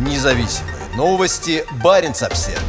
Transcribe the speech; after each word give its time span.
Независимые 0.00 0.74
новости. 0.96 1.64
Барин 1.82 2.10
обсерва 2.10 2.60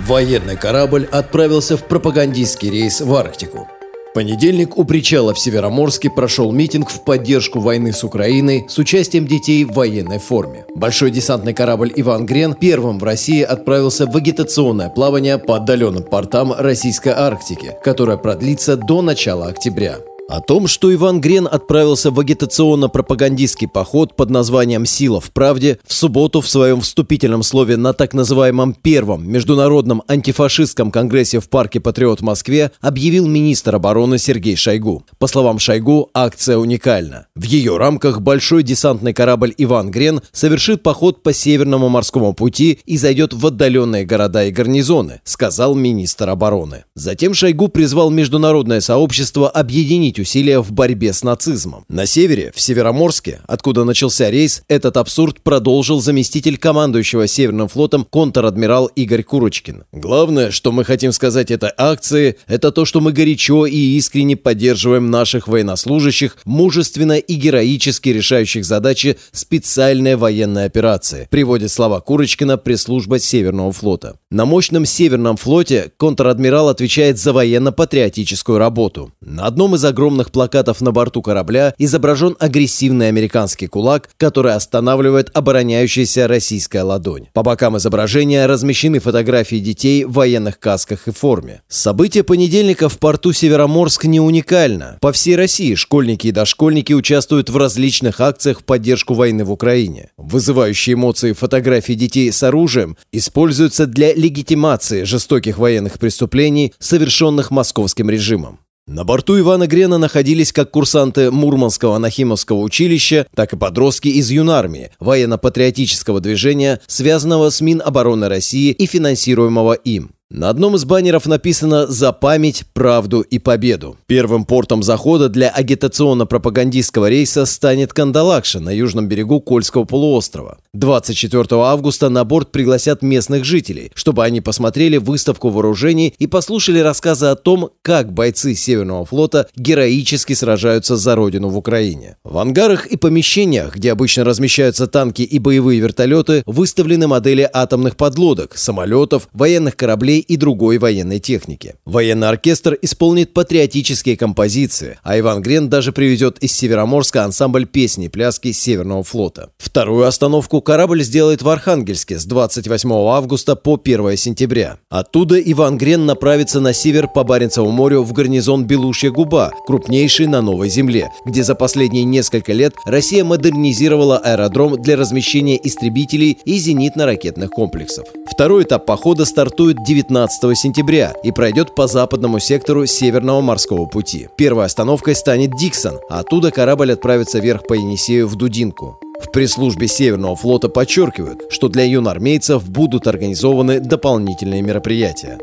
Военный 0.00 0.56
корабль 0.56 1.08
отправился 1.10 1.76
в 1.76 1.84
пропагандистский 1.84 2.70
рейс 2.70 3.00
в 3.00 3.14
Арктику 3.14 3.68
понедельник 4.16 4.78
у 4.78 4.84
причала 4.84 5.34
в 5.34 5.38
Североморске 5.38 6.08
прошел 6.08 6.50
митинг 6.50 6.88
в 6.88 7.04
поддержку 7.04 7.60
войны 7.60 7.92
с 7.92 8.02
Украиной 8.02 8.64
с 8.66 8.78
участием 8.78 9.26
детей 9.26 9.62
в 9.64 9.72
военной 9.74 10.18
форме. 10.18 10.64
Большой 10.74 11.10
десантный 11.10 11.52
корабль 11.52 11.92
«Иван 11.94 12.24
Грен» 12.24 12.54
первым 12.54 12.98
в 12.98 13.04
России 13.04 13.42
отправился 13.42 14.06
в 14.06 14.16
агитационное 14.16 14.88
плавание 14.88 15.36
по 15.36 15.56
отдаленным 15.56 16.02
портам 16.02 16.54
Российской 16.56 17.12
Арктики, 17.12 17.76
которое 17.84 18.16
продлится 18.16 18.78
до 18.78 19.02
начала 19.02 19.48
октября. 19.48 19.98
О 20.28 20.40
том, 20.40 20.66
что 20.66 20.92
Иван 20.92 21.20
Грен 21.20 21.46
отправился 21.48 22.10
в 22.10 22.18
агитационно-пропагандистский 22.18 23.68
поход 23.68 24.16
под 24.16 24.28
названием 24.28 24.84
«Сила 24.84 25.20
в 25.20 25.30
правде», 25.30 25.78
в 25.86 25.92
субботу 25.92 26.40
в 26.40 26.48
своем 26.48 26.80
вступительном 26.80 27.44
слове 27.44 27.76
на 27.76 27.92
так 27.92 28.12
называемом 28.12 28.74
первом 28.74 29.30
международном 29.30 30.02
антифашистском 30.08 30.90
конгрессе 30.90 31.38
в 31.38 31.48
парке 31.48 31.78
«Патриот» 31.78 32.22
в 32.22 32.24
Москве 32.24 32.72
объявил 32.80 33.28
министр 33.28 33.76
обороны 33.76 34.18
Сергей 34.18 34.56
Шойгу. 34.56 35.04
По 35.20 35.28
словам 35.28 35.60
Шойгу, 35.60 36.10
акция 36.12 36.56
уникальна. 36.56 37.28
В 37.36 37.44
ее 37.44 37.76
рамках 37.76 38.20
большой 38.20 38.64
десантный 38.64 39.12
корабль 39.12 39.54
«Иван 39.58 39.92
Грен» 39.92 40.22
совершит 40.32 40.82
поход 40.82 41.22
по 41.22 41.32
Северному 41.32 41.88
морскому 41.88 42.34
пути 42.34 42.80
и 42.84 42.96
зайдет 42.96 43.32
в 43.32 43.46
отдаленные 43.46 44.04
города 44.04 44.44
и 44.44 44.50
гарнизоны, 44.50 45.20
сказал 45.22 45.76
министр 45.76 46.30
обороны. 46.30 46.84
Затем 46.96 47.32
Шойгу 47.32 47.68
призвал 47.68 48.10
международное 48.10 48.80
сообщество 48.80 49.48
объединить 49.48 50.15
объединить 50.16 50.18
усилия 50.18 50.60
в 50.60 50.72
борьбе 50.72 51.12
с 51.12 51.22
нацизмом. 51.22 51.84
На 51.88 52.06
севере, 52.06 52.52
в 52.54 52.60
Североморске, 52.60 53.40
откуда 53.46 53.84
начался 53.84 54.30
рейс, 54.30 54.62
этот 54.68 54.96
абсурд 54.96 55.42
продолжил 55.42 56.00
заместитель 56.00 56.58
командующего 56.58 57.26
Северным 57.26 57.68
флотом 57.68 58.04
контр-адмирал 58.04 58.86
Игорь 58.96 59.22
Курочкин. 59.22 59.84
Главное, 59.92 60.50
что 60.50 60.72
мы 60.72 60.84
хотим 60.84 61.12
сказать 61.12 61.50
этой 61.50 61.70
акции, 61.76 62.36
это 62.46 62.72
то, 62.72 62.84
что 62.84 63.00
мы 63.00 63.12
горячо 63.12 63.66
и 63.66 63.96
искренне 63.96 64.36
поддерживаем 64.36 65.10
наших 65.10 65.48
военнослужащих, 65.48 66.36
мужественно 66.44 67.18
и 67.18 67.34
героически 67.34 68.10
решающих 68.10 68.64
задачи 68.64 69.16
специальной 69.32 70.16
военной 70.16 70.64
операции, 70.64 71.28
приводит 71.30 71.70
слова 71.70 72.00
Курочкина 72.00 72.56
пресс-служба 72.56 73.18
Северного 73.18 73.72
флота. 73.72 74.16
На 74.30 74.44
мощном 74.44 74.86
Северном 74.86 75.36
флоте 75.36 75.92
контр-адмирал 75.96 76.68
отвечает 76.68 77.18
за 77.18 77.32
военно-патриотическую 77.32 78.58
работу. 78.58 79.12
На 79.20 79.46
одном 79.46 79.74
из 79.74 79.84
огромных 79.84 80.05
огромных 80.06 80.30
плакатов 80.30 80.80
на 80.80 80.92
борту 80.92 81.20
корабля 81.20 81.74
изображен 81.78 82.36
агрессивный 82.38 83.08
американский 83.08 83.66
кулак, 83.66 84.08
который 84.16 84.54
останавливает 84.54 85.30
обороняющаяся 85.34 86.28
российская 86.28 86.82
ладонь. 86.82 87.26
По 87.32 87.42
бокам 87.42 87.76
изображения 87.76 88.46
размещены 88.46 89.00
фотографии 89.00 89.56
детей 89.56 90.04
в 90.04 90.12
военных 90.12 90.60
касках 90.60 91.08
и 91.08 91.10
форме. 91.10 91.62
Событие 91.68 92.22
понедельника 92.22 92.88
в 92.88 92.98
порту 92.98 93.32
Североморск 93.32 94.04
не 94.04 94.20
уникально. 94.20 94.98
По 95.00 95.10
всей 95.10 95.34
России 95.34 95.74
школьники 95.74 96.28
и 96.28 96.32
дошкольники 96.32 96.92
участвуют 96.92 97.50
в 97.50 97.56
различных 97.56 98.20
акциях 98.20 98.60
в 98.60 98.64
поддержку 98.64 99.14
войны 99.14 99.44
в 99.44 99.50
Украине. 99.50 100.10
Вызывающие 100.16 100.94
эмоции 100.94 101.32
фотографии 101.32 101.94
детей 101.94 102.30
с 102.30 102.44
оружием 102.44 102.96
используются 103.10 103.86
для 103.86 104.14
легитимации 104.14 105.02
жестоких 105.02 105.58
военных 105.58 105.98
преступлений, 105.98 106.72
совершенных 106.78 107.50
московским 107.50 108.08
режимом. 108.08 108.60
На 108.88 109.02
борту 109.02 109.36
Ивана 109.36 109.66
Грена 109.66 109.98
находились 109.98 110.52
как 110.52 110.70
курсанты 110.70 111.32
Мурманского 111.32 111.98
Нахимовского 111.98 112.58
училища, 112.58 113.26
так 113.34 113.52
и 113.52 113.56
подростки 113.56 114.06
из 114.06 114.30
юнармии, 114.30 114.92
военно-патриотического 115.00 116.20
движения, 116.20 116.80
связанного 116.86 117.50
с 117.50 117.60
Минобороны 117.60 118.28
России 118.28 118.70
и 118.70 118.86
финансируемого 118.86 119.72
им. 119.72 120.15
На 120.28 120.48
одном 120.48 120.74
из 120.74 120.84
баннеров 120.84 121.26
написано 121.26 121.86
«За 121.86 122.10
память, 122.10 122.64
правду 122.74 123.20
и 123.20 123.38
победу». 123.38 123.96
Первым 124.06 124.44
портом 124.44 124.82
захода 124.82 125.28
для 125.28 125.48
агитационно-пропагандистского 125.50 127.08
рейса 127.08 127.46
станет 127.46 127.92
Кандалакша 127.92 128.58
на 128.58 128.70
южном 128.70 129.06
берегу 129.06 129.40
Кольского 129.40 129.84
полуострова. 129.84 130.58
24 130.74 131.46
августа 131.62 132.08
на 132.08 132.24
борт 132.24 132.50
пригласят 132.50 133.02
местных 133.02 133.44
жителей, 133.44 133.92
чтобы 133.94 134.24
они 134.24 134.40
посмотрели 134.40 134.96
выставку 134.96 135.50
вооружений 135.50 136.12
и 136.18 136.26
послушали 136.26 136.80
рассказы 136.80 137.26
о 137.26 137.36
том, 137.36 137.70
как 137.82 138.12
бойцы 138.12 138.56
Северного 138.56 139.06
флота 139.06 139.48
героически 139.54 140.32
сражаются 140.32 140.96
за 140.96 141.14
родину 141.14 141.50
в 141.50 141.56
Украине. 141.56 142.16
В 142.24 142.38
ангарах 142.38 142.86
и 142.86 142.96
помещениях, 142.96 143.76
где 143.76 143.92
обычно 143.92 144.24
размещаются 144.24 144.88
танки 144.88 145.22
и 145.22 145.38
боевые 145.38 145.78
вертолеты, 145.78 146.42
выставлены 146.46 147.06
модели 147.06 147.48
атомных 147.50 147.96
подлодок, 147.96 148.58
самолетов, 148.58 149.28
военных 149.32 149.76
кораблей 149.76 150.15
кораблей 150.16 150.20
и 150.20 150.36
другой 150.36 150.78
военной 150.78 151.18
техники. 151.18 151.74
Военный 151.84 152.28
оркестр 152.28 152.78
исполнит 152.82 153.32
патриотические 153.32 154.16
композиции, 154.16 154.98
а 155.02 155.18
Иван 155.18 155.42
Грен 155.42 155.68
даже 155.68 155.92
привезет 155.92 156.38
из 156.42 156.52
Североморска 156.52 157.24
ансамбль 157.24 157.66
песни 157.66 158.08
пляски 158.08 158.52
Северного 158.52 159.02
флота. 159.02 159.50
Вторую 159.58 160.06
остановку 160.06 160.60
корабль 160.60 161.02
сделает 161.02 161.42
в 161.42 161.48
Архангельске 161.48 162.18
с 162.18 162.24
28 162.24 162.92
августа 162.92 163.56
по 163.56 163.78
1 163.82 164.16
сентября. 164.16 164.78
Оттуда 164.90 165.38
Иван 165.38 165.78
Грен 165.78 166.06
направится 166.06 166.60
на 166.60 166.72
север 166.72 167.08
по 167.08 167.24
Баренцеву 167.24 167.70
морю 167.70 168.02
в 168.02 168.12
гарнизон 168.12 168.64
Белушья 168.64 169.10
губа, 169.10 169.52
крупнейший 169.66 170.26
на 170.26 170.42
Новой 170.42 170.68
Земле, 170.68 171.08
где 171.26 171.42
за 171.42 171.54
последние 171.54 172.04
несколько 172.04 172.52
лет 172.52 172.74
Россия 172.86 173.24
модернизировала 173.24 174.18
аэродром 174.18 174.80
для 174.80 174.96
размещения 174.96 175.58
истребителей 175.62 176.38
и 176.44 176.58
зенитно-ракетных 176.58 177.50
комплексов. 177.50 178.06
Второй 178.30 178.64
этап 178.64 178.86
похода 178.86 179.24
стартует 179.24 179.82
19 179.84 180.05
15 180.06 180.56
сентября 180.56 181.14
и 181.24 181.32
пройдет 181.32 181.74
по 181.74 181.88
западному 181.88 182.38
сектору 182.38 182.86
Северного 182.86 183.40
морского 183.40 183.86
пути. 183.86 184.28
Первой 184.36 184.66
остановкой 184.66 185.16
станет 185.16 185.56
Диксон, 185.56 185.98
а 186.08 186.20
оттуда 186.20 186.52
корабль 186.52 186.92
отправится 186.92 187.40
вверх 187.40 187.66
по 187.66 187.74
Енисею 187.74 188.28
в 188.28 188.36
Дудинку. 188.36 189.00
В 189.20 189.32
пресс-службе 189.32 189.88
Северного 189.88 190.36
флота 190.36 190.68
подчеркивают, 190.68 191.50
что 191.50 191.68
для 191.68 191.82
юнармейцев 191.82 192.68
будут 192.68 193.08
организованы 193.08 193.80
дополнительные 193.80 194.62
мероприятия. 194.62 195.40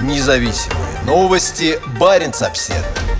Независимые 0.00 1.04
новости. 1.04 1.78
Барин 2.00 2.32
обседный. 2.40 3.15